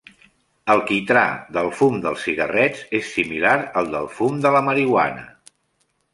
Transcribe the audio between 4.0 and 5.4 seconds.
fum de la marihuana.